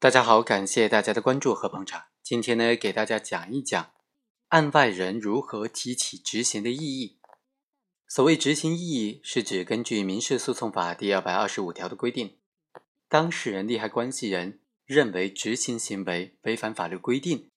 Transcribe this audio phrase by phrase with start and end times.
[0.00, 2.04] 大家好，感谢大家的关注和捧场。
[2.22, 3.90] 今天呢，给大家讲一讲
[4.46, 7.18] 案外人如何提起执行的异议。
[8.06, 12.38] 所谓执行异议，是指根据民事诉讼法第二百二十五条的规定，
[13.08, 17.50] 当事人、利害关系人认为执行行为违反法律规定，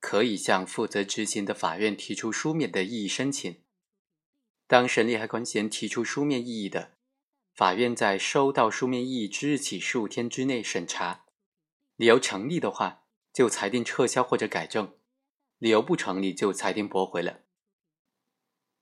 [0.00, 3.62] 可以向负责执行的法院提出书面的异议申请。
[4.66, 6.94] 当事人、利害关系人提出书面异议的，
[7.54, 11.20] 法院在收到书面异议之日起十五天之内审查。
[11.96, 14.94] 理由成立的话，就裁定撤销或者改正；
[15.58, 17.40] 理由不成立，就裁定驳回了。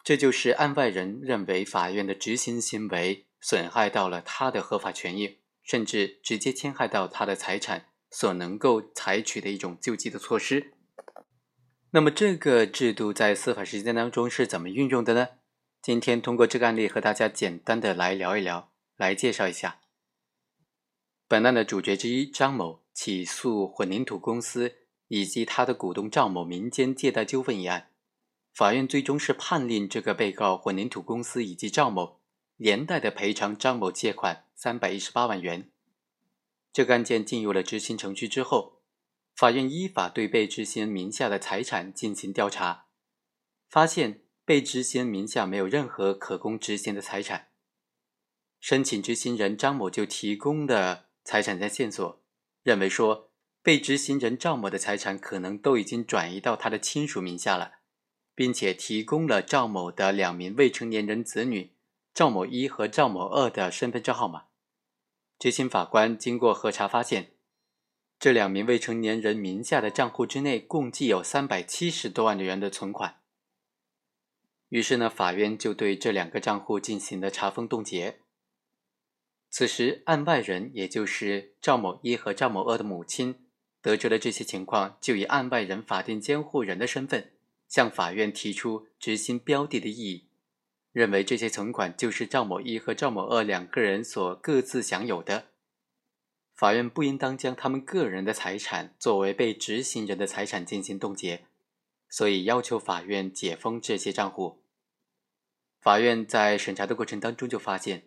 [0.02, 10.72] 这就是案外人认为法院的执行行为损害到了他的合法权益，甚至直接侵害到他的财产所能够采取的一种救济的措施。
[11.90, 15.28] 那么，这个制度在司法实践当中是怎么运用的呢？
[15.80, 19.80] 今天通过这个案例和大家简单的来聊一聊，来介绍一下。
[21.28, 22.81] 本案的主角之一张某。
[22.92, 24.76] 起诉混凝土公司
[25.08, 27.90] 以及他的股东赵某民间借贷纠纷一案，
[28.52, 32.20] 法院最终是判令这个被告混凝土公司以及赵某
[32.56, 35.70] 连带的赔偿张某借款三百一十八万元。
[36.72, 38.80] 这个案件进入了执行程序之后，
[39.34, 42.86] 法院依法对被执行人名下的财产进行调查，
[43.68, 47.48] 发现被执行人名下没有任何可供执行的财产。
[48.60, 52.21] 申请执行人张某就提供的财产的线索。
[52.62, 53.30] 认为说，
[53.62, 57.74] 被执行人赵某的财产可能都已经转移到他的亲属名下了，
[58.34, 61.72] 并且提供了赵某的两名未成年人子女
[62.14, 64.44] 赵某一和赵某二的身份证号码。
[65.38, 67.32] 执行法官经过核查发现，
[68.18, 73.20] 这两名未成年人名下的账户之内共计有三百七十多万元的存款。
[74.68, 78.20] 于是呢，法院就对这两个账户进行了查封冻结。
[79.54, 83.34] 此时，案外人也就是赵某一和赵某二的母亲，
[83.82, 87.32] 得知了这些情况，就以案外人法定监护人的身份，
[87.68, 90.28] 向法院提出执行标的的异议，
[90.90, 95.48] 认为这些存款就是赵某一和赵某二两个人所各自享有的，
[96.54, 101.44] 法院不应当将他们个人的财产作为被执行人的财产进行冻结，
[102.08, 104.62] 所以要求法院解封这些账户。
[105.78, 108.04] 法院在审查的过程当中就发现。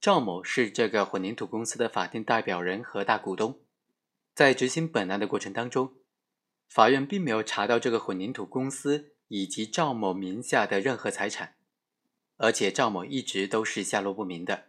[0.00, 3.60] 赵某是这个混凝土公司的法定代表人和大股东，
[4.32, 5.94] 在执行本案的过程当中，
[6.68, 11.56] 法院并没有查到这个混凝土公司以及赵某名下的任何财产，
[12.36, 14.68] 而且赵某一直都是下落不明的。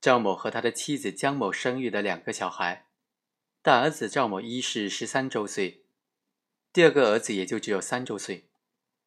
[0.00, 2.86] 赵某和他的妻子江某生育的两个小孩，
[3.60, 5.84] 大儿子赵某一是十三周岁，
[6.72, 8.48] 第二个儿子也就只有三周岁。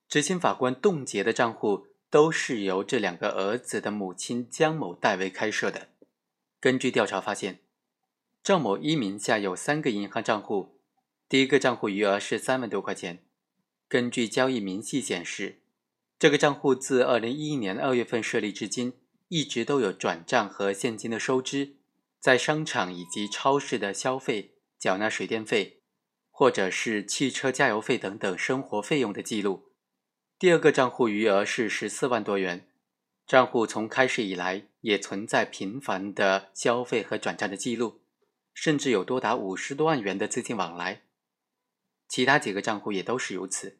[0.07, 1.87] 执行法官冻结的账户。
[2.09, 5.89] 都是由这两个儿子的母亲江某代为开设的。
[6.59, 7.59] 根据调查发现，
[8.43, 10.79] 赵某一名下有三个银行账户，
[11.27, 13.23] 第一个账户余额是三万多块钱。
[13.87, 15.61] 根据交易明细显示，
[16.17, 18.93] 这个账户自二零一一年二月份设立至今，
[19.27, 21.75] 一直都有转账和现金的收支，
[22.19, 25.81] 在商场以及超市的消费、缴纳水电费，
[26.31, 29.68] 或者是汽车加油费等等生活费用的记录。
[30.39, 32.65] 第二个账户余额是十四万多元，
[33.27, 37.99] 账户从开始以来也存在频繁的消费和转账的记录，
[38.53, 41.01] 甚至有多达五十多万元的资金往来。
[42.07, 43.79] 其他几个账户也都是如此，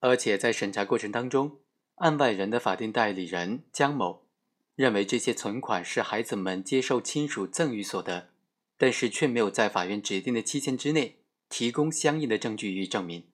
[0.00, 1.60] 而且在审查过程当中，
[1.94, 4.26] 案外人的法定代理人江某
[4.74, 8.30] 认为这些存款是孩子们接受亲属赠与所得，
[8.76, 13.28] 但是却没有在法院指定的期限之内提供相应的证据予以证明。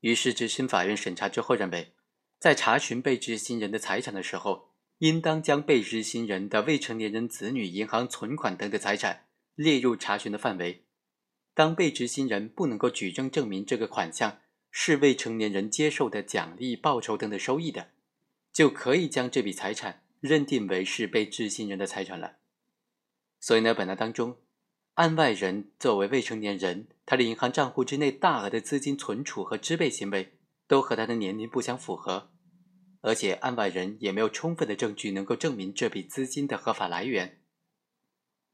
[0.00, 1.92] 于是，执行法院审查之后认为，
[2.38, 10.84] 在查询被执行人的财产的时候，应当将被执行人的未成年人子女银行存款等的财产列入查询的范围。
[11.52, 14.40] 当被执行人不能够举证证明这个款项
[14.70, 17.90] 是未成年人接受的奖励、报酬等的收益的，
[18.52, 22.36] 就可以将这笔财产认定为是被执行人的财产了。
[23.38, 24.38] 所以呢，本案当中。
[25.00, 30.34] 案外人作为未成年人，他的银行账户之内大额的资金存储和支配行为
[30.66, 32.30] 都和他的年龄不相符合，
[33.00, 37.40] 而且案外人也没有充分的证据能够证明这笔资金的合法来源，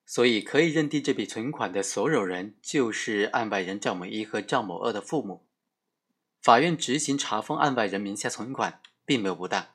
[0.07, 5.49] 所以可以认定这笔存款的所有人就是案外人赵某一和赵某二的父母。
[6.41, 9.67] 法院执行查封案外人名下存款并没有不当，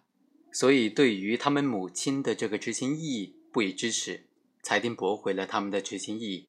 [0.53, 4.27] 所以对于他们母亲的这个执行异议不予支持，
[4.63, 6.47] 裁定驳回了他们的执行异议。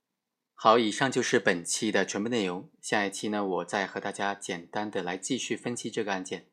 [0.64, 2.69] 好，以上就是本期的全部内容。
[2.81, 6.44] 下一期呢，我再和大家简单的来继续分析这个案件。